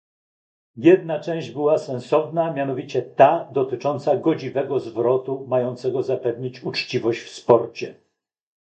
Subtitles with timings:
[0.77, 7.95] Jedna część była sensowna, mianowicie ta dotycząca godziwego zwrotu mającego zapewnić uczciwość w sporcie